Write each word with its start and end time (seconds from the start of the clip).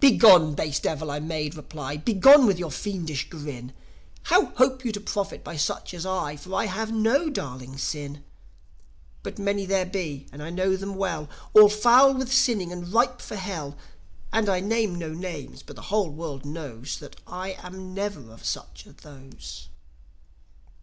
"Begone, 0.00 0.54
base 0.54 0.80
Devil!" 0.80 1.10
I 1.10 1.20
made 1.20 1.54
reply 1.54 1.98
"Begone 1.98 2.46
with 2.46 2.58
your 2.58 2.70
fiendish 2.70 3.28
grin! 3.28 3.74
How 4.22 4.46
hope 4.54 4.86
you 4.86 4.92
to 4.92 5.02
profit 5.02 5.44
by 5.44 5.58
such 5.58 5.92
as 5.92 6.06
I? 6.06 6.36
For 6.38 6.54
I 6.54 6.64
have 6.64 6.90
no 6.90 7.28
darling 7.28 7.76
sin. 7.76 8.24
But 9.22 9.38
many 9.38 9.66
there 9.66 9.84
be, 9.84 10.28
and 10.32 10.42
I 10.42 10.48
know 10.48 10.76
them 10.76 10.94
well, 10.94 11.28
All 11.52 11.68
foul 11.68 12.14
with 12.14 12.32
sinning 12.32 12.72
and 12.72 12.90
ripe 12.90 13.20
for 13.20 13.36
Hell. 13.36 13.76
And 14.32 14.48
I 14.48 14.60
name 14.60 14.94
no 14.94 15.10
names, 15.12 15.62
but 15.62 15.76
the 15.76 15.82
whole 15.92 16.08
world 16.08 16.46
knows 16.46 16.96
That 16.98 17.16
I 17.26 17.58
am 17.62 17.92
never 17.92 18.32
of 18.32 18.46
such 18.46 18.86
as 18.86 18.94
those." 19.02 19.68